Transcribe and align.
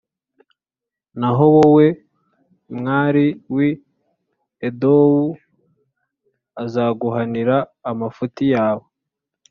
Naho 1.19 1.45
wowe, 1.55 1.87
mwari 2.77 3.25
w’i 3.55 3.69
Edomu, 4.67 5.27
azaguhanira 6.63 7.55
amafuti 7.91 8.43
yawe, 8.53 8.85